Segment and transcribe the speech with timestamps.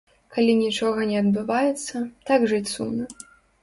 [0.37, 3.03] Калі нічога не адбываецца, так жыць сумна.